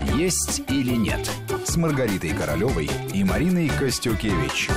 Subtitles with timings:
[0.00, 1.30] «Есть или нет»
[1.64, 4.68] с Маргаритой Королевой и Мариной Костюкевич.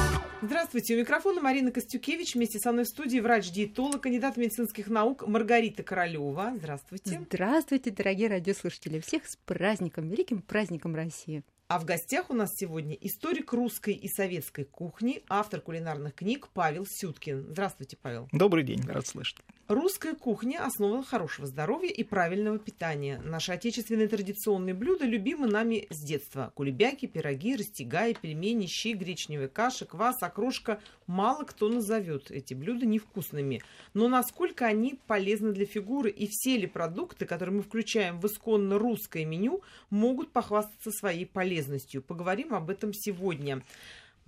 [0.41, 2.35] Здравствуйте, у микрофона Марина Костюкевич.
[2.35, 6.53] Вместе со мной в студии врач-диетолог, кандидат медицинских наук Маргарита Королева.
[6.55, 7.21] Здравствуйте.
[7.29, 8.99] Здравствуйте, дорогие радиослушатели.
[8.99, 11.43] Всех с праздником, великим праздником России.
[11.67, 16.85] А в гостях у нас сегодня историк русской и советской кухни, автор кулинарных книг Павел
[16.85, 17.45] Сюткин.
[17.51, 18.27] Здравствуйте, Павел.
[18.31, 19.37] Добрый день, рад слышать.
[19.69, 23.21] Русская кухня основа хорошего здоровья и правильного питания.
[23.23, 26.51] Наши отечественные традиционные блюда любимы нами с детства.
[26.55, 30.81] Кулебяки, пироги, растягаи, пельмени, щи, гречневая каша, квас, окрошка.
[31.05, 33.61] Мало кто назовет эти блюда невкусными.
[33.93, 38.79] Но насколько они полезны для фигуры и все ли продукты, которые мы включаем в исконно
[38.79, 42.01] русское меню, могут похвастаться своей полезностью?
[42.01, 43.61] Поговорим об этом сегодня.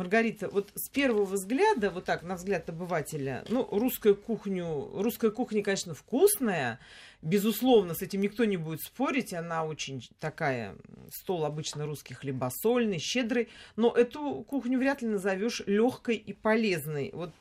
[0.02, 5.62] Маргарита, вот с первого взгляда, вот так, на взгляд обывателя, ну, русская кухню, русская кухня,
[5.62, 6.80] конечно, вкусная,
[7.22, 10.76] безусловно, с этим никто не будет спорить, она очень такая,
[11.14, 17.12] стол обычно русский хлебосольный, щедрый, но эту кухню вряд ли назовешь легкой и полезной.
[17.14, 17.32] Вот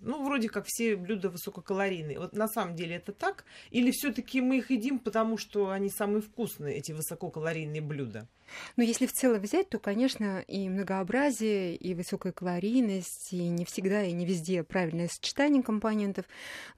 [0.00, 2.18] ну, вроде как все блюда высококалорийные.
[2.18, 3.44] Вот на самом деле это так?
[3.70, 8.28] Или все-таки мы их едим, потому что они самые вкусные, эти высококалорийные блюда?
[8.76, 14.02] Но если в целом взять, то, конечно, и многообразие, и высокая калорийность, и не всегда,
[14.02, 16.26] и не везде правильное сочетание компонентов.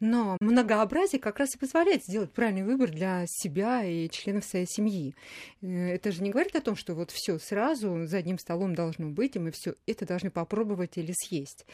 [0.00, 5.14] Но многообразие как раз и позволяет сделать правильный выбор для себя и членов своей семьи.
[5.62, 9.08] Э, это же не говорит о том, что вот все сразу за одним столом должно
[9.08, 11.66] быть, и мы все это должны попробовать или съесть.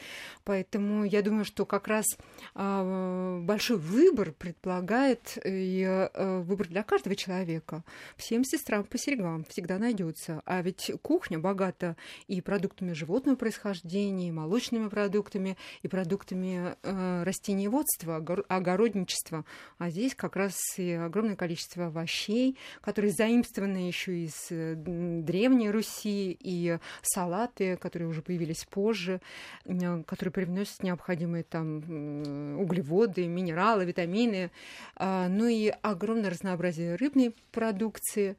[0.45, 2.07] Поэтому я думаю, что как раз
[2.55, 7.85] а, большой выбор предполагает и э, выбор для каждого человека.
[8.17, 10.43] Всем сестрам по серьгам всегда найдется.
[10.47, 18.17] А ведь кухня богата и продуктами животного происхождения, и молочными продуктами, и продуктами э, растениеводства,
[18.49, 19.45] огородничества.
[19.79, 26.37] А здесь как раз и огромное количество овощей, которые заимствованы еще из э, древней Руси,
[26.41, 29.21] и салаты, которые уже появились позже,
[29.65, 34.51] которые привносят необходимые там углеводы, минералы, витамины,
[34.97, 38.37] э, ну и огромное разнообразие рыбной продукции.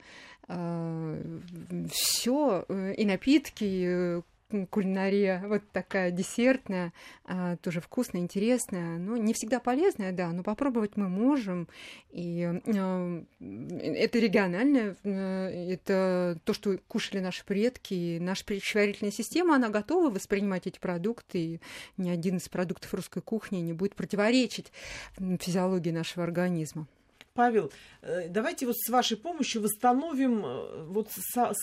[0.48, 1.22] А,
[1.90, 4.24] все, э, и напитки,
[4.70, 6.94] кулинария вот такая десертная,
[7.62, 11.68] тоже вкусная, интересная, но не всегда полезная, да, но попробовать мы можем.
[12.12, 12.40] И
[13.40, 20.10] это региональное, э, это то, что кушали наши предки, и наша пищеварительная система, она готова
[20.10, 21.60] воспринимать эти продукты, и
[21.98, 24.72] ни один из продуктов русской кухни не будет противоречить
[25.18, 26.88] физиологии нашего организма.
[27.36, 27.72] Павел,
[28.04, 31.10] э, давайте вот с вашей помощью восстановим э, вот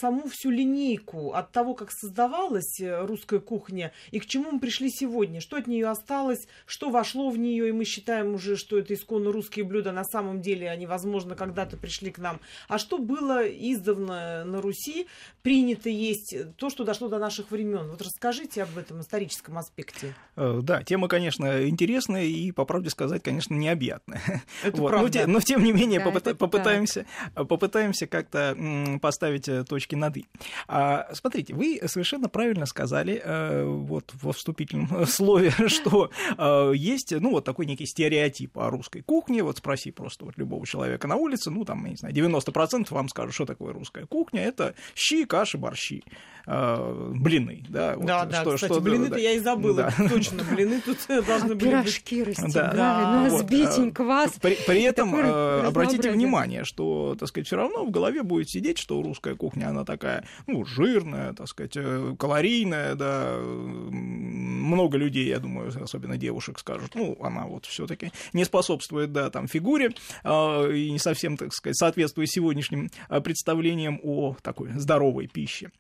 [0.01, 4.91] саму всю линейку от того, как создавалась э, русская кухня и к чему мы пришли
[4.91, 8.95] сегодня, что от нее осталось, что вошло в нее, и мы считаем уже, что это
[8.95, 13.47] исконно русские блюда, на самом деле они, возможно, когда-то пришли к нам, а что было
[13.47, 15.07] издавна на Руси,
[15.43, 17.91] принято есть, то, что дошло до наших времен.
[17.91, 20.17] Вот расскажите об этом историческом аспекте.
[20.35, 24.43] Да, тема, конечно, интересная и, по правде сказать, конечно, необъятная.
[24.65, 24.89] Это вот.
[24.89, 25.29] правда.
[25.29, 28.57] Но, но тем не менее, да, попыта- попытаемся, попытаемся как-то
[29.01, 30.27] поставить э, точки над «и».
[30.69, 37.31] А, смотрите, вы совершенно правильно сказали э, вот во вступительном слове, что э, есть, ну,
[37.31, 39.43] вот такой некий стереотип о русской кухне.
[39.43, 43.09] Вот спроси просто вот любого человека на улице, ну, там, я не знаю, 90% вам
[43.09, 44.43] скажут, что такое русская кухня.
[44.43, 46.05] Это щи, каши, борщи.
[46.47, 47.97] Э, блины, да.
[47.97, 50.09] Вот, да, да, что, кстати, что, блины-то да, я и забыла, да.
[50.09, 52.53] точно, блины тут должны а были пирожки быть.
[52.53, 54.33] да, да, ну, сбитень, квас.
[54.41, 55.11] При, при этом
[55.51, 59.69] э, обратите внимание, что, так сказать, все равно в голове будет сидеть, что русская кухня,
[59.69, 66.59] она такая, ну, жирная, так сказать, э, калорийная, да, много людей, я думаю, особенно девушек
[66.59, 69.91] скажут, ну, она вот все таки не способствует, да, там, фигуре,
[70.25, 72.91] и не совсем, так сказать, соответствует сегодняшним
[73.23, 75.71] представлениям о такой здоровой пище.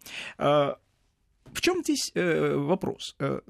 [1.53, 3.15] В чем здесь э, вопрос?
[3.19, 3.41] Э,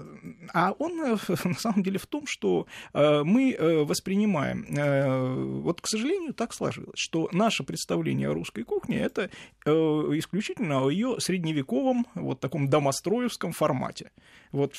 [0.55, 6.53] а он э, на самом деле в том, что мы воспринимаем, вот, к сожалению, так
[6.55, 9.31] сложилось, что наше представление о русской кухне это
[9.65, 14.10] исключительно о ее средневековом, вот таком домостроевском формате.
[14.53, 14.74] Вот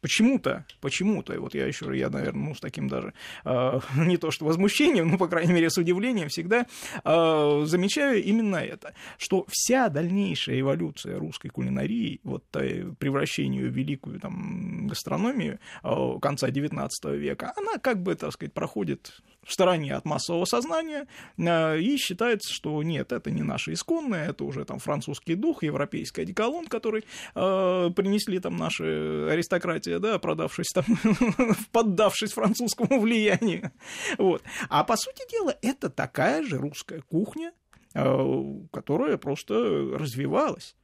[0.00, 3.12] почему-то, почему-то, и вот я еще, я, наверное, ну, с таким даже,
[3.44, 6.66] э, не то что возмущением, но, по крайней мере, с удивлением всегда
[7.04, 14.20] э, замечаю именно это, что вся дальнейшая эволюция русской кулинарии, вот э, превращению в великую
[14.20, 19.12] там гастрономию э, конца XIX века, она как бы, так сказать, проходит
[19.44, 21.06] в стороне от массового сознания,
[21.36, 26.22] э, и считается, что нет, это не наше исконное, это уже там французский дух, европейский
[26.22, 27.04] одеколон, который
[27.34, 29.26] э, принесли там наши
[29.90, 30.84] аристократия, да, продавшись там,
[31.72, 33.72] поддавшись французскому влиянию.
[34.18, 34.42] Вот.
[34.68, 37.52] А по сути дела, это такая же русская кухня,
[37.92, 40.76] которая просто развивалась.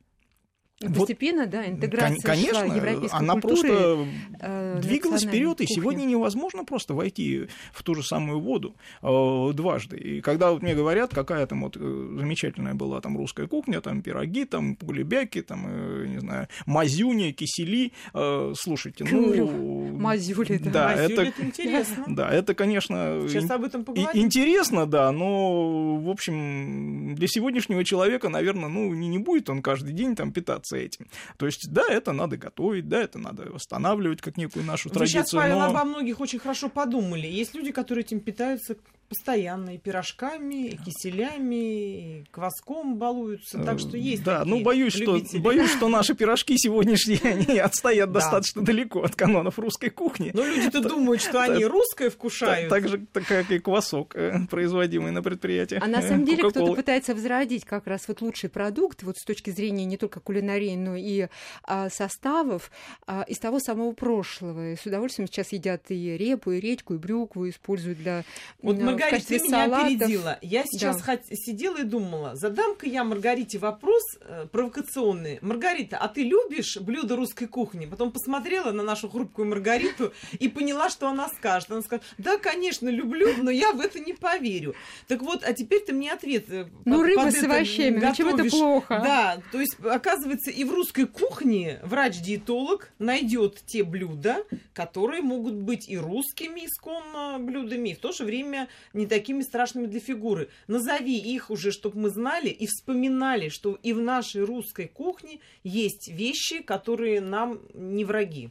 [0.79, 4.09] Постепенно, вот, да, интеграция конечно, шла европейской она культуры, просто
[4.41, 9.97] э, двигалась вперед, и сегодня невозможно просто войти в ту же самую воду э, дважды.
[9.97, 14.03] И когда вот мне говорят, какая там вот э, замечательная была там русская кухня, там
[14.03, 19.97] пироги, там гулебяки, там, э, не знаю, мазюни, кисели, э, слушайте, ну...
[19.97, 20.71] Мазюли, да.
[20.71, 22.05] да Мазюли, это, это интересно.
[22.17, 23.23] Да, это, конечно...
[23.29, 24.23] Сейчас об этом поговорим.
[24.23, 29.95] Интересно, да, но, в общем, для сегодняшнего человека, наверное, ну, не, не будет он каждый
[29.95, 31.09] день там питаться заниматься этим.
[31.37, 35.25] То есть, да, это надо готовить, да, это надо восстанавливать как некую нашу Вы традицию.
[35.25, 35.67] сейчас, Павел, но...
[35.67, 37.27] обо многих очень хорошо подумали.
[37.27, 38.77] Есть люди, которые этим питаются
[39.09, 43.59] постоянно и пирожками, и киселями, и кваском балуются.
[43.59, 45.39] Так что есть Да, такие ну боюсь, что, любители.
[45.39, 50.31] боюсь, что наши пирожки сегодняшние, они отстоят достаточно далеко от канонов русской кухни.
[50.35, 52.69] Но люди-то думают, что они русское вкушают.
[52.69, 55.79] Так же, как и квасок, э, производимый на предприятии.
[55.81, 59.25] А на самом э, деле кто-то пытается возродить как раз вот лучший продукт, вот с
[59.25, 61.29] точки зрения не только кулинарии, но и
[61.63, 62.71] а, составов
[63.07, 64.73] а, из того самого прошлого.
[64.73, 68.25] И с удовольствием сейчас едят и репу, и редьку, и брюкву, используют для
[68.63, 69.87] Вот, в Маргарита, ты меня салатов.
[69.87, 70.39] опередила.
[70.43, 71.13] Я сейчас Да.
[71.15, 75.39] хот- сидела и думала, задам-ка я Маргарите вопрос э, провокационный.
[75.43, 77.87] Маргарита, а ты любишь блюда русской кухни?
[77.87, 81.71] Потом посмотрела на нашу хрупкую Маргариту и поняла, что она скажет.
[81.71, 84.75] Она скажет, да, конечно, люблю, но я в это не поверю.
[85.09, 88.15] Так вот, а теперь ты мне ответ э, Ну, под- рыба под с овощами, ну
[88.15, 88.53] чем это готовишь.
[88.53, 89.01] плохо?
[89.05, 94.45] Да, то есть, оказывается, и в русской кухне врач-диетолог найдет те блюда,
[94.75, 99.87] которые могут быть и русскими исконно блюдами, и в то же время не такими страшными
[99.87, 100.49] для фигуры.
[100.67, 106.09] Назови их уже, чтобы мы знали и вспоминали, что и в нашей русской кухне есть
[106.09, 108.51] вещи, которые нам не враги.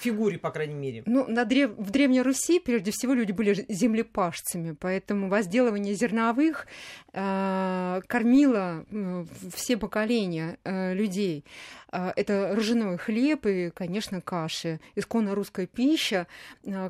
[0.00, 1.02] Фигуре, по крайней мере.
[1.06, 1.72] Ну, на древ...
[1.76, 6.66] в Древней Руси, прежде всего, люди были землепашцами, поэтому возделывание зерновых
[7.14, 9.24] кормило э,
[9.54, 11.44] все поколения э, людей.
[11.92, 14.80] Э, это ржаной хлеб и, конечно, каши.
[14.96, 16.26] Исконно русская пища,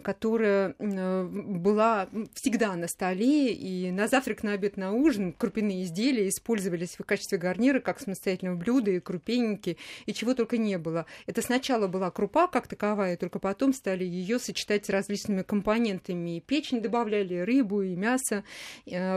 [0.02, 6.96] которая была всегда на столе, и на завтрак, на обед, на ужин крупяные изделия использовались
[6.98, 9.76] в качестве гарнира, как самостоятельного блюда, и крупенники,
[10.06, 11.04] и чего только не было.
[11.26, 16.38] Это сначала была крупа как таковая, только потом стали ее сочетать с различными компонентами.
[16.38, 18.44] И печень добавляли, рыбу и мясо,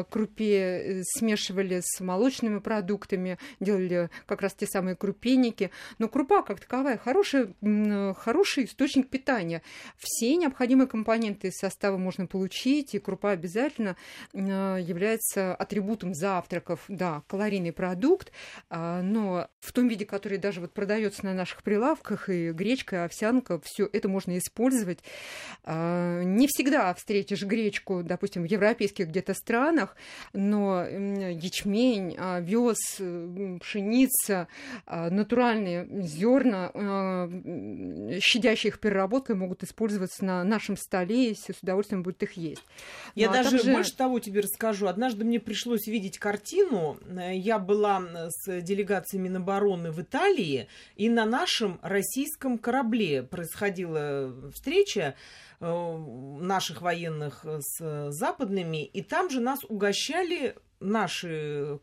[0.09, 5.71] крупе э, смешивали с молочными продуктами, делали как раз те самые крупеники.
[5.99, 9.61] Но крупа как таковая хороший, м, хороший источник питания.
[9.97, 13.95] Все необходимые компоненты из состава можно получить, и крупа обязательно
[14.33, 16.83] э, является атрибутом завтраков.
[16.87, 18.31] Да, калорийный продукт,
[18.69, 22.99] а, но в том виде, который даже вот продается на наших прилавках, и гречка, и
[22.99, 24.99] овсянка, все это можно использовать.
[25.63, 29.95] А, Не всегда встретишь гречку, допустим, в европейских где-то странах,
[30.33, 34.47] но ячмень, овес, м, пшеница,
[34.85, 37.29] а, натуральные зерна, а,
[38.19, 42.63] щадящие их переработкой, могут использоваться на нашем столе, и все с удовольствием будут их есть.
[43.15, 44.87] Я Ну, а даже также- больше того тебе расскажу.
[44.87, 46.97] Однажды мне пришлось видеть картину.
[47.31, 55.15] Я была с делегацией Минобороны в Италии, и на нашем российском корабле происходила встреча
[55.59, 61.79] наших военных э, с западными, и там же нас угощали наши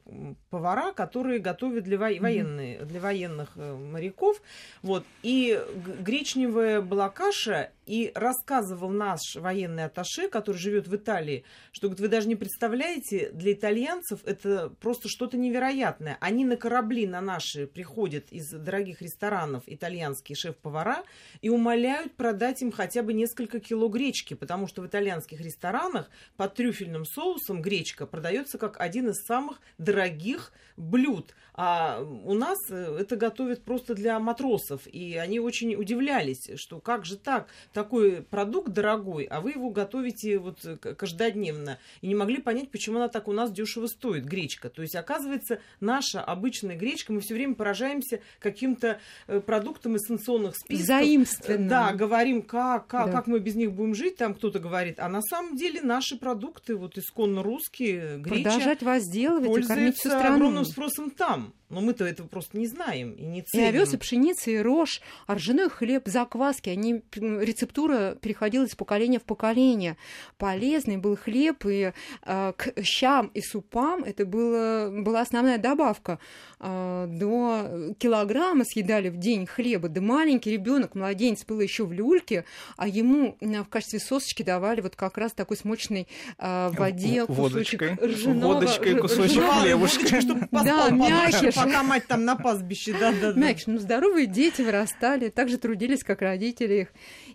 [0.50, 4.40] повара, которые готовят для, во- военные, для военных э, моряков.
[4.82, 5.04] Вот.
[5.22, 5.60] И
[6.00, 12.08] гречневая была каша, и рассказывал наш военный атташе, который живет в Италии, что говорит, вы
[12.08, 16.16] даже не представляете, для итальянцев это просто что-то невероятное.
[16.20, 21.04] Они на корабли на наши приходят из дорогих ресторанов, итальянские шеф-повара,
[21.40, 26.54] и умоляют продать им хотя бы несколько кило гречки, потому что в итальянских ресторанах под
[26.54, 31.34] трюфельным соусом гречка продается как один из самых дорогих блюд.
[31.56, 34.86] А у нас э, это готовят просто для матросов.
[34.86, 40.38] И они очень удивлялись, что как же так, такой продукт дорогой, а вы его готовите
[40.38, 40.60] вот
[40.96, 41.78] каждодневно.
[42.00, 44.70] И не могли понять, почему она так у нас дешево стоит, гречка.
[44.70, 50.56] То есть, оказывается, наша обычная гречка, мы все время поражаемся каким-то э, продуктам из санкционных
[50.56, 50.86] списков.
[50.86, 51.68] Заимственно.
[51.68, 53.12] Да, говорим, как, как, Да.
[53.12, 55.00] как мы без них будем жить, там кто-то говорит.
[55.00, 60.08] А на самом деле наши продукты, вот исконно русские, греча, Продолжать возделывать и кормить всю
[60.10, 60.36] страну.
[60.36, 61.52] огромным спросом там.
[61.70, 63.68] Но мы-то этого просто не знаем и не И ценим.
[63.70, 69.18] овес, и пшеница, и рожь, а ржаной хлеб, закваски, они м, рецептура переходила из поколения
[69.18, 69.96] в поколение.
[70.38, 71.92] Полезный был хлеб, и
[72.22, 76.18] э, к щам и супам это было, была основная добавка.
[76.60, 82.44] Э, до килограмма съедали в день хлеба, да маленький ребенок, младенец был еще в люльке,
[82.76, 86.06] а ему в качестве сосочки давали вот как раз такой смочной
[86.38, 90.04] э, воде кусочек водочкой, ржаного, водочкой кусочек хлебушка.
[90.50, 91.52] Да, мягче.
[91.52, 93.40] Пока мать там на пастбище, да, да, да.
[93.40, 93.64] Мягче.
[93.66, 96.88] Ну, здоровые дети вырастали, также трудились, как родители их.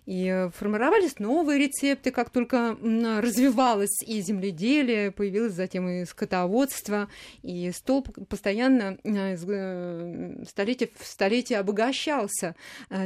[0.06, 7.08] И э, формировались новые рецепты, как только развивалось и земледелие, появилось затем и скотоводство,
[7.42, 12.56] и стол постоянно э, э, столетие в столетие обогащался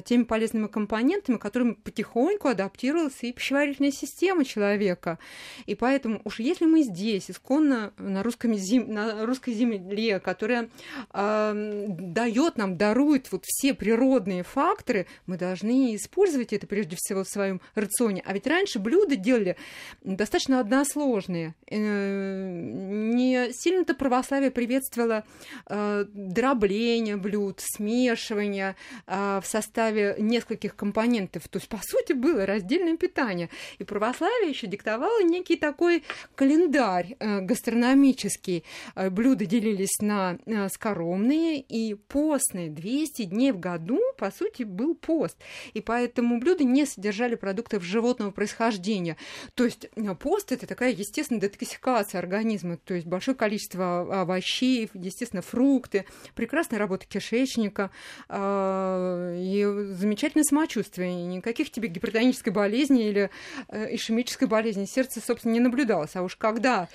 [0.05, 5.19] теми полезными компонентами, которыми потихоньку адаптировалась и пищеварительная система человека.
[5.67, 8.93] И поэтому уж если мы здесь, исконно на, русском зем...
[8.93, 10.71] на русской земле, которая
[11.13, 17.25] э, дает нам, дарует вот все природные факторы, мы должны использовать это прежде прежде всего
[17.25, 18.23] в своем рационе.
[18.25, 19.57] А ведь раньше блюда делали
[20.03, 21.55] достаточно односложные.
[21.71, 25.25] Э, не сильно-то православие приветствовало
[25.69, 31.49] э, дробление блюд, смешивание э, в составе нескольких компонентов.
[31.49, 33.51] То есть, по сути, было раздельное питание.
[33.79, 38.65] И православие еще диктовало некий такой календарь гастрономический.
[39.11, 40.39] Блюда делились на
[40.73, 42.71] скоромные и постные.
[42.71, 45.37] 200 дней в году, по сути, был пост.
[45.75, 49.17] И поэтому блюда не содержали продуктов животного происхождения.
[49.55, 55.43] То есть э, пост это такая естественная детоксикация организма, то есть большое количество овощей, естественно,
[55.43, 57.91] фрукты, прекрасная работа кишечника
[58.29, 61.15] э, и замечательное самочувствие.
[61.15, 63.31] Никаких тебе гипертонической болезни или
[63.69, 66.15] э, ишемической болезни сердца, собственно, не наблюдалось.
[66.15, 66.89] А уж когда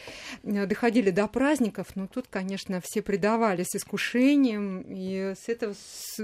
[0.43, 5.75] доходили до праздников, ну тут, конечно, все предавались искушениям, и с этого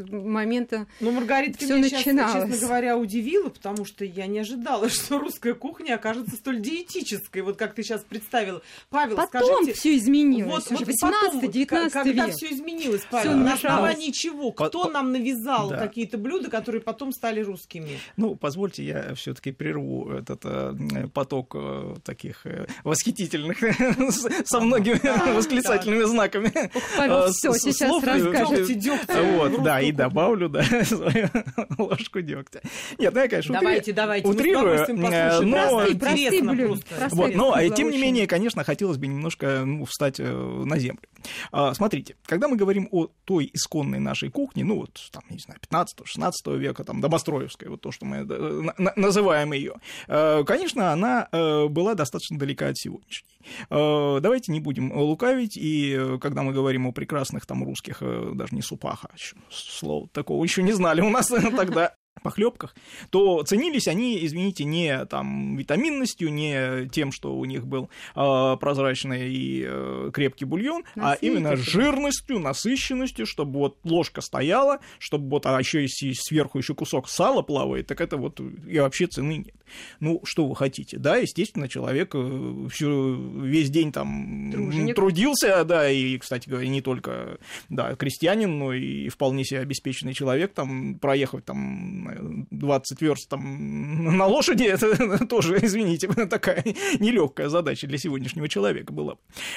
[0.10, 2.34] момента ну, Маргарита, все начиналось.
[2.34, 7.42] Сейчас, честно говоря, удивила, потому что я не ожидала, что русская кухня окажется столь диетической,
[7.42, 8.62] вот как ты сейчас представила.
[8.92, 9.74] Павел, потом скажите...
[9.74, 14.52] все изменилось, вот, уже 18 19 Когда все изменилось, Павел, всё на основании чего?
[14.52, 15.78] Кто по, нам навязал да.
[15.78, 18.00] какие-то блюда, которые потом стали русскими?
[18.18, 23.58] Ну, позвольте, я все таки прерву этот э, поток э, таких э, восхитительных
[24.46, 25.00] со многими
[25.34, 26.54] восклицательными знаками.
[26.96, 29.00] Павел, все, сейчас расскажете.
[29.38, 31.30] Вот, да, и добавлю, да, свою
[31.80, 32.62] ложку дегтя.
[33.00, 34.80] Нет, ну я, конечно, давайте, давайте, утрирую.
[34.80, 35.58] Э, но...
[35.58, 36.82] Простые, простые блюда.
[37.12, 41.02] Вот, но, а тем не менее, конечно, хотелось бы немножко ну, встать э, на землю.
[41.52, 45.60] А, смотрите, когда мы говорим о той исконной нашей кухне, ну вот там, не знаю,
[45.72, 49.76] 15-16 века, там, домостроевская, вот то, что мы э, называем ее,
[50.08, 53.30] конечно, она была достаточно далека от сегодняшней.
[53.70, 59.06] Давайте не будем лукавить, и когда мы говорим о прекрасных там русских, даже не супах,
[59.06, 59.16] а
[59.50, 62.76] слова такого еще не знали у нас тогда, похлебках,
[63.10, 69.30] то ценились они, извините, не там витаминностью, не тем, что у них был э, прозрачный
[69.32, 75.60] и э, крепкий бульон, а именно жирностью, насыщенностью, чтобы вот ложка стояла, чтобы вот, а
[75.60, 79.56] еще если сверху еще кусок сала плавает, так это вот и вообще цены нет.
[80.00, 84.96] Ну, что вы хотите, да, естественно, человек э, всю, весь день там Труженик.
[84.96, 90.54] трудился, да, и, кстати говоря, не только, да, крестьянин, но и вполне себе обеспеченный человек,
[90.54, 92.05] там, проехать там
[92.52, 96.64] 20 верст там на лошади, это тоже, извините, такая
[97.00, 99.16] нелегкая задача для сегодняшнего человека была.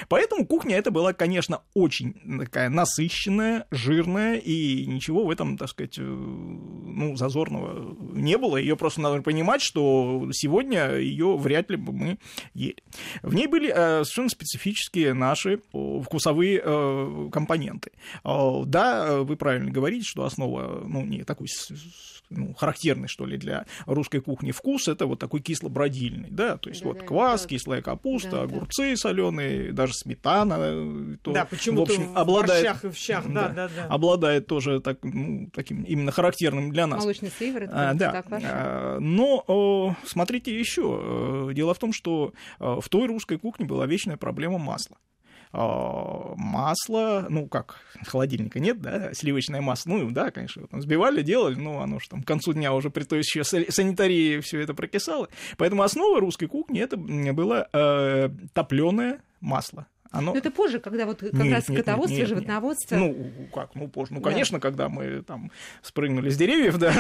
[0.09, 5.99] Поэтому кухня это была, конечно, очень такая насыщенная, жирная, и ничего в этом, так сказать,
[5.99, 8.57] э, ну, зазорного не было.
[8.57, 12.19] Ее просто надо понимать, что сегодня ее вряд ли бы мы
[12.55, 12.83] ели.
[13.23, 17.93] В ней были э, совершенно специфические наши вкусовые э, компоненты.
[18.25, 21.49] Да, вы правильно говорите, что основа, ну, не такой
[22.39, 26.83] ну, характерный, что ли, для русской кухни вкус, это вот такой кисло-бродильный, да, то есть
[26.83, 27.49] да, вот да, квас, да.
[27.49, 28.97] кислая капуста, да, огурцы да.
[28.97, 33.25] соленые, даже сметана, э, то, да, почему в общем, в обладает, борщах и в щах,
[33.33, 37.01] да, да, да, обладает тоже так, ну, таким именно характерным для нас.
[37.01, 42.79] Молочный сыворотка, а, да, а, но о, смотрите еще, э, дело в том, что э,
[42.81, 44.97] в той русской кухне была вечная проблема масла.
[45.53, 51.55] А, масло, ну как, холодильника нет, да, сливочное масло, ну да, конечно, там сбивали, делали,
[51.55, 55.29] но оно же там к концу дня уже при той еще санитарии все это прокисало.
[55.57, 59.87] Поэтому основа русской кухни это было э, топленое масло.
[60.11, 60.33] Оно...
[60.33, 62.97] Но это позже, когда вот как нет, раз скотоводство, нет, нет, животноводство.
[62.97, 64.15] Ну, как, ну позже.
[64.15, 65.51] Ну, конечно, когда мы там
[65.83, 66.93] спрыгнули с деревьев, да,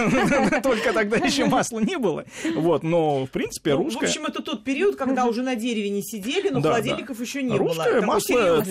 [0.63, 2.25] только тогда еще масла не было.
[2.55, 4.07] Вот, но, в принципе, ну, русское...
[4.07, 7.57] В общем, это тот период, когда уже на дереве не сидели, но холодильников еще не
[7.57, 7.69] было.
[7.69, 8.65] Русское масло,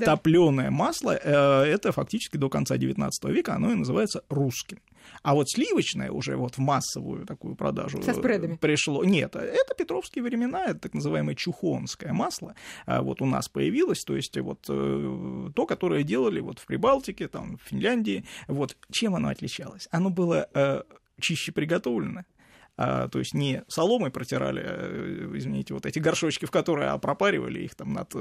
[0.00, 4.78] топленое масло, э, это фактически до конца 19 века, оно и называется русским.
[5.22, 8.56] А вот сливочное уже вот в массовую такую продажу Со спредами.
[8.56, 9.04] пришло.
[9.04, 12.54] Нет, это петровские времена, это так называемое чухонское масло.
[12.86, 17.28] А вот у нас появилось, то есть вот э, то, которое делали вот в Прибалтике,
[17.28, 18.24] там, в Финляндии.
[18.48, 19.88] Вот чем оно отличалось?
[19.90, 20.82] Оно было э,
[21.20, 22.24] чище приготовлено.
[22.82, 27.60] А, то есть не соломой протирали, а, извините, вот эти горшочки, в которые а, пропаривали
[27.60, 28.14] их там над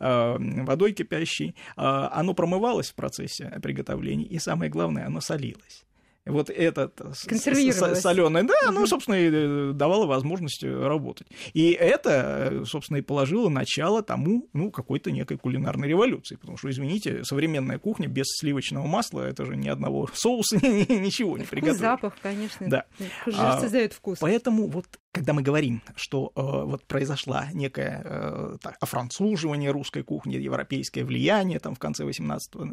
[0.00, 5.86] а, водой кипящей, а, оно промывалось в процессе приготовления, и самое главное, оно солилось
[6.24, 11.26] вот этот соленый, да, ну, собственно, и э, давало возможность э, работать.
[11.52, 16.70] И это, э, собственно, и положило начало тому, ну, какой-то некой кулинарной революции, потому что,
[16.70, 21.80] извините, современная кухня без сливочного масла, это же ни одного соуса, ничего не приготовишь.
[21.80, 22.68] запах, конечно.
[22.68, 22.84] Да.
[23.36, 24.18] А, создает вкус.
[24.20, 30.36] Поэтому вот когда мы говорим, что э, вот произошла некое э, так, офранцуживание русской кухни,
[30.36, 32.66] европейское влияние там в конце 18-го,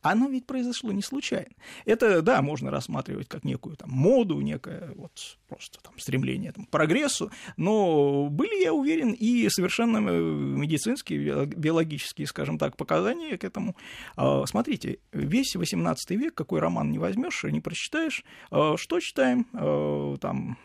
[0.00, 1.50] оно ведь произошло не случайно.
[1.84, 6.70] Это, да, можно рассматривать как некую там моду, некое вот просто там стремление там, к
[6.70, 13.76] прогрессу, но были, я уверен, и совершенно э, медицинские, биологические, скажем так, показания к этому.
[14.16, 20.16] Э, смотрите, весь 18 век, какой роман не возьмешь, не прочитаешь, э, что читаем, э,
[20.20, 20.56] там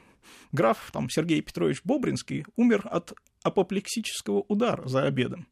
[0.51, 5.48] граф там, Сергей Петрович Бобринский умер от апоплексического удара за обедом.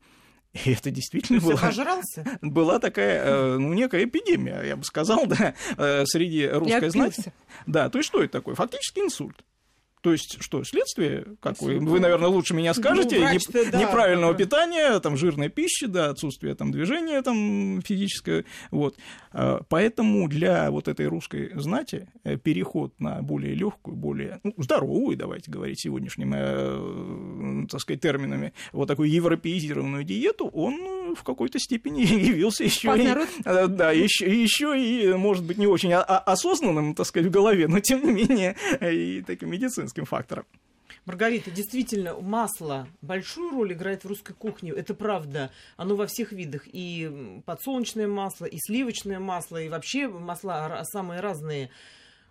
[0.53, 1.71] И это действительно была,
[2.41, 7.33] была такая, э, ну, некая эпидемия, я бы сказал, да, э, среди русской знати.
[7.65, 8.55] Да, то есть что это такое?
[8.55, 9.43] Фактически инсульт.
[10.01, 11.79] То есть что, следствие какое?
[11.79, 13.19] Вы, наверное, лучше меня ну, скажете.
[13.19, 14.37] Ну, не, да, неправильного да.
[14.37, 18.45] питания, там, жирной пищи, да, отсутствие там, движения там, физическое.
[18.71, 18.95] Вот.
[19.31, 25.17] А, поэтому для вот этой русской знати э, переход на более легкую, более ну, здоровую,
[25.17, 32.01] давайте говорить сегодняшними, э, так сказать, терминами, вот такую европеизированную диету, он в какой-то степени
[32.05, 33.07] явился еще и,
[33.45, 37.79] э, да, еще, еще и, может быть, не очень осознанным, так сказать, в голове, но
[37.79, 40.45] тем не менее и таким медицинским фактором.
[41.07, 44.71] Маргарита, действительно, масло большую роль играет в русской кухне.
[44.71, 45.51] Это правда.
[45.77, 46.63] Оно во всех видах.
[46.65, 51.71] И подсолнечное масло, и сливочное масло, и вообще масла самые разные.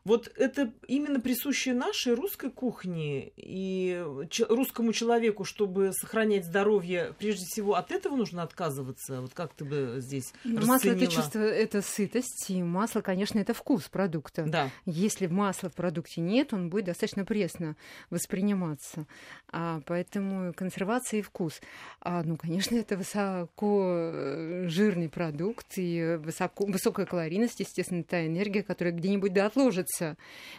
[0.07, 4.07] Вот это именно присуще нашей русской кухне и
[4.49, 9.21] русскому человеку, чтобы сохранять здоровье, прежде всего от этого нужно отказываться.
[9.21, 13.53] Вот как ты бы здесь ну, Масло это чувство, это сытость, и масло, конечно, это
[13.53, 14.45] вкус продукта.
[14.47, 14.71] Да.
[14.85, 17.75] Если масла в продукте нет, он будет достаточно пресно
[18.09, 19.09] восприниматься.
[19.49, 21.61] А, поэтому консервация и вкус.
[22.01, 28.63] А, ну, конечно, это высоко э, жирный продукт и высоко, высокая калорийность, естественно, та энергия,
[28.63, 30.17] которая где-нибудь да отложится меняется.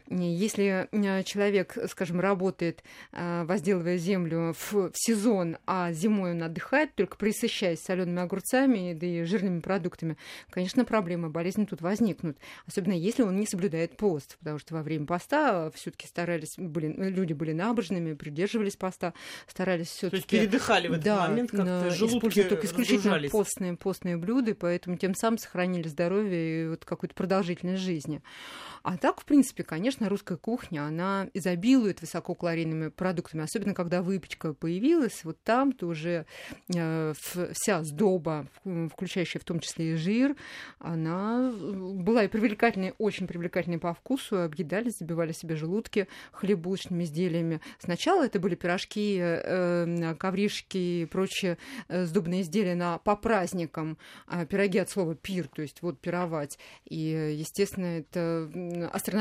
[0.09, 6.95] Если э, человек, скажем, работает, э, возделывая землю в, в сезон, а зимой он отдыхает,
[6.95, 10.17] только присыщаясь солеными огурцами да и жирными продуктами,
[10.49, 12.37] конечно, проблемы, болезни тут возникнут.
[12.65, 17.33] Особенно если он не соблюдает пост, потому что во время поста все-таки старались, были, люди
[17.33, 19.13] были набожными, придерживались поста,
[19.47, 20.09] старались все-таки...
[20.09, 24.97] То есть передыхали в этот да, момент, как-то желудки только исключительно постные, постные блюда, поэтому
[24.97, 28.21] тем самым сохранили здоровье и вот какую-то продолжительность жизни.
[28.83, 35.23] А так, в принципе, конечно, русская кухня, она изобилует высококалорийными продуктами, особенно когда выпечка появилась,
[35.25, 36.25] вот там-то уже
[36.73, 37.13] э,
[37.51, 40.35] вся сдоба, включающая в том числе и жир,
[40.79, 47.59] она была и привлекательной, очень привлекательной по вкусу, объедали, забивали себе желудки хлебушными изделиями.
[47.79, 51.57] Сначала это были пирожки, э, ковришки и прочие
[51.89, 56.57] э, сдобные изделия на, по праздникам, а пироги от слова пир, то есть вот пировать.
[56.85, 58.49] И, естественно, это
[58.93, 59.16] астрономические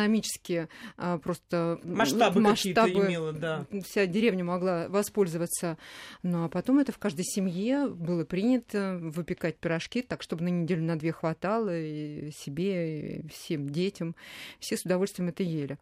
[0.96, 3.66] а, просто масштабы, масштабы имела, да.
[3.84, 5.78] Вся деревня могла воспользоваться.
[6.22, 10.82] Ну а потом это в каждой семье было принято выпекать пирожки так, чтобы на неделю
[10.82, 14.14] на две хватало и себе, и всем детям.
[14.60, 15.78] Все с удовольствием это ели.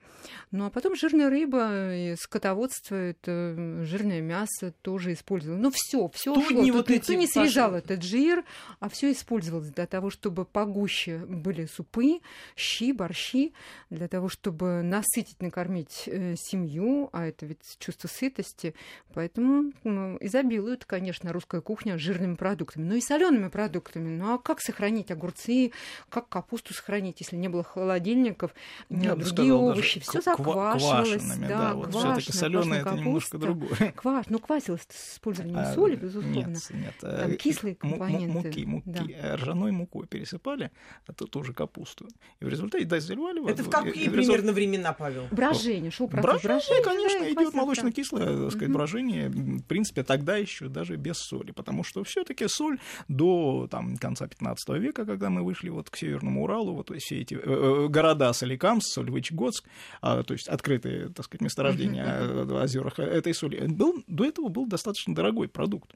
[0.51, 5.63] Ну а потом жирная рыба, и скотоводство, это жирное мясо тоже использовалось.
[5.63, 6.63] Ну все, все шло.
[6.73, 7.85] Вот никто не срезал пошли.
[7.85, 8.45] этот жир,
[8.81, 12.21] а все использовалось для того, чтобы погуще были супы,
[12.57, 13.53] щи, борщи,
[13.95, 18.75] для того, чтобы насытить, накормить э, семью, а это ведь чувство сытости.
[19.15, 24.09] Поэтому ну, изобилует, конечно, русская кухня жирными продуктами, ну и солеными продуктами.
[24.09, 25.73] Ну а как сохранить огурцы,
[26.09, 28.55] как капусту сохранить, если не было холодильников,
[28.91, 31.37] Я другие сказал, овощи, все заквашивалось.
[31.39, 33.93] Да, да вот все-таки соленое это немножко другое.
[33.97, 36.35] Кваш, ну квасилось с использованием а, соли, безусловно.
[36.35, 36.95] Нет, нет.
[37.01, 38.27] Там э, кислые компоненты.
[38.33, 39.37] Муки, муки, да.
[39.37, 40.71] ржаной мукой пересыпали,
[41.07, 42.09] а тут тоже капусту.
[42.41, 45.27] И в результате, да, заливали это в какие примерно времена, Павел?
[45.31, 46.83] Брожение, шел процесс брожения.
[46.83, 49.29] конечно, идет молочно-кислое, так сказать, брожение.
[49.29, 54.69] В принципе, тогда еще даже без соли, потому что все-таки соль до там, конца 15
[54.81, 58.87] века, когда мы вышли вот к Северному Уралу, вот все эти э, э, города Соликамск,
[58.93, 59.65] Сольвычгодск,
[60.01, 64.67] а, то есть открытые, так сказать, месторождения в озерах этой соли, был, до этого был
[64.67, 65.91] достаточно дорогой продукт.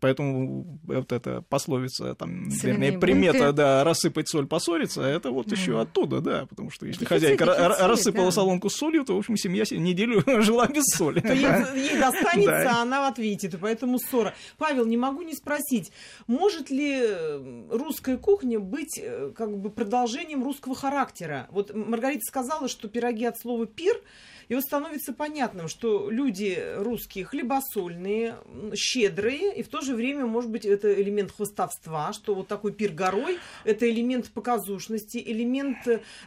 [0.00, 3.52] Поэтому вот эта пословица, там, вернее, примета, бунты.
[3.52, 5.52] да, рассыпать соль, поссориться, это вот mm.
[5.52, 8.32] еще оттуда, да, потому что если хозяйка рассыпала да.
[8.32, 11.22] солонку с солью, то, в общем, семья неделю жила без соли.
[11.76, 14.34] Ей достанется, а она ответит, и поэтому ссора.
[14.56, 15.90] Павел, не могу не спросить,
[16.26, 21.48] может ли э, русская кухня быть э, как бы продолжением русского характера?
[21.50, 24.00] Вот Маргарита сказала, что пироги от слова «пир»,
[24.48, 28.36] и вот становится понятным, что люди русские хлебосольные,
[28.74, 32.92] щедрые, и в то же время, может быть, это элемент хвостовства, что вот такой пир
[32.92, 35.78] горой, это элемент показушности, элемент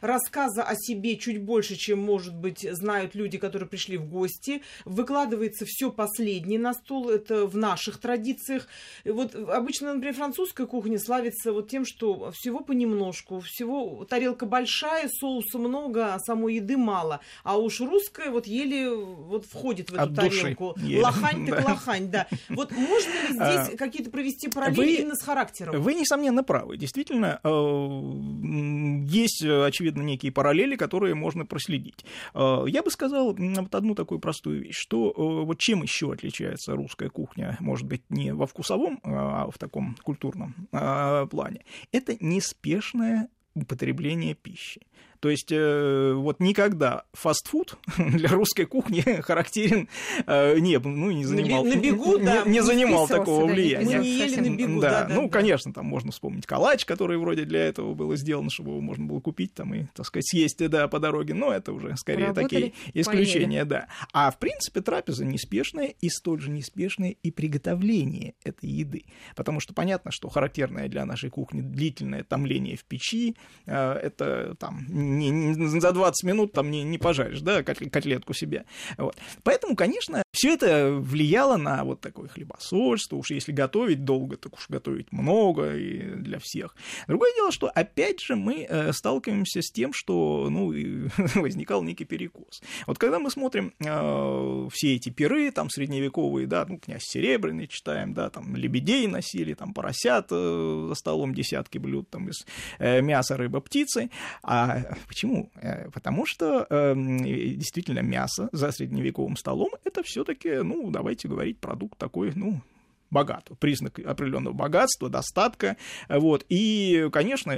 [0.02, 4.62] рассказа о себе чуть больше, чем, может быть, знают люди, которые пришли в гости.
[4.86, 8.68] Выкладывается все последнее на стол, это в наших традициях.
[9.04, 15.10] И вот обычно, например, французская кухня славится вот тем, что всего понемножку, всего тарелка большая,
[15.10, 17.22] соуса много, а самой еды мало.
[17.44, 20.76] А уж русская русская вот еле вот входит в эту От тарелку.
[20.78, 21.02] Еле.
[21.02, 22.28] Лохань так лохань, да.
[22.50, 25.82] Вот можно ли здесь а, какие-то провести параллели именно с характером?
[25.82, 26.78] Вы, несомненно, правы.
[26.78, 32.06] Действительно, э, есть, очевидно, некие параллели, которые можно проследить.
[32.34, 36.76] Э, я бы сказал вот одну такую простую вещь, что э, вот чем еще отличается
[36.76, 44.34] русская кухня, может быть, не во вкусовом, а в таком культурном плане, это неспешное употребление
[44.34, 44.82] пищи.
[45.22, 49.88] То есть э, вот никогда фастфуд для русской кухни характерен
[50.26, 53.98] э, не, ну, не занимал, на бегу, не, да, не занимал такого да, влияния.
[53.98, 55.30] Мы не ели на бегу, да, да, да ну, да.
[55.30, 59.20] конечно, там можно вспомнить калач, который вроде для этого был сделан, чтобы его можно было
[59.20, 62.74] купить там и, так сказать, съесть, да, по дороге, но это уже скорее Работали, такие
[62.96, 63.70] исключения, поели.
[63.70, 63.88] да.
[64.14, 69.06] А в принципе трапеза неспешная и столь же неспешное и приготовление этой еды,
[69.36, 73.36] потому что понятно, что характерное для нашей кухни длительное томление в печи,
[73.68, 78.66] э, это там не, не, за 20 минут там не, не пожаришь, да, котлетку себе.
[78.98, 79.16] Вот.
[79.44, 83.18] Поэтому, конечно, все это влияло на вот такое хлебосольство.
[83.18, 86.76] Уж если готовить долго, так уж готовить много и для всех.
[87.08, 90.74] Другое дело, что опять же мы э, сталкиваемся с тем, что ну,
[91.36, 92.62] возникал некий перекос.
[92.88, 98.14] Вот когда мы смотрим э, все эти пиры, там средневековые, да, ну, князь Серебряный читаем,
[98.14, 102.46] да, там лебедей носили, там поросят э, за столом десятки блюд там из
[102.80, 104.10] э, мяса, рыбы, птицы.
[104.44, 105.52] А почему?
[105.56, 111.58] Э, потому что э, действительно мясо за средневековым столом это все все-таки, ну, давайте говорить,
[111.60, 112.62] продукт такой, ну,
[113.10, 117.54] богат, признак определенного богатства, достатка, вот, и, конечно,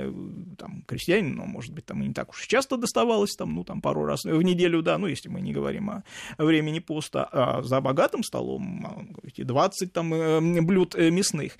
[0.57, 4.05] там, крестьянину, ну, может быть, там не так уж часто доставалось, там, ну, там, пару
[4.05, 6.03] раз в неделю, да, ну, если мы не говорим о
[6.37, 11.57] времени поста, а за богатым столом, 20 а, там э, блюд э, мясных,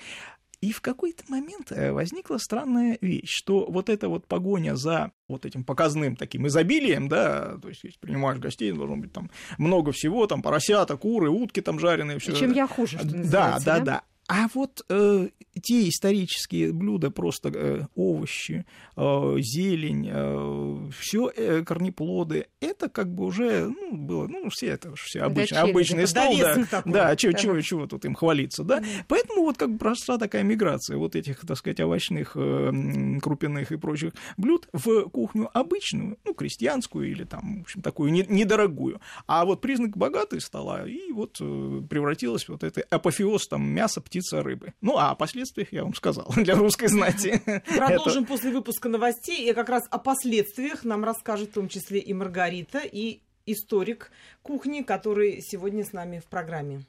[0.64, 5.46] и в какой-то момент э, возникла странная вещь, что вот эта вот погоня за вот
[5.46, 10.26] этим показным таким изобилием, да, то есть если принимаешь гостей, должно быть там много всего,
[10.26, 12.34] там поросята, куры, утки там жареные, все.
[12.34, 13.80] Чем я хуже, что Да, да, да.
[13.80, 14.02] да.
[14.28, 15.30] А вот э,
[15.62, 23.26] те исторические блюда, просто э, овощи, э, зелень, э, все э, корнеплоды, это как бы
[23.26, 27.34] уже ну, было, ну, все это все обычно, Дочерь, обычный стол, да, такой, да, чего,
[27.34, 28.80] чего, чего тут им хвалиться, да.
[28.80, 29.04] Mm-hmm.
[29.10, 33.78] Поэтому вот как бы прошла такая миграция вот этих, так сказать, овощных, э, крупяных и
[33.78, 39.02] прочих блюд в кухню обычную, ну, крестьянскую или там, в общем, такую не, недорогую.
[39.28, 44.42] А вот признак богатой стола, и вот э, превратилось вот это апофеоз там мяса, птица,
[44.42, 44.74] рыбы.
[44.82, 47.42] Ну, а о последствиях я вам сказал для русской знати.
[47.78, 49.50] Продолжим после выпуска новостей.
[49.50, 54.82] И как раз о последствиях нам расскажет в том числе и Маргарита, и историк кухни,
[54.82, 56.82] который сегодня с нами в программе.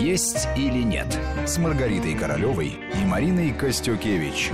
[0.00, 1.06] Есть или нет
[1.46, 4.50] с Маргаритой Королевой и Мариной Костюкевич.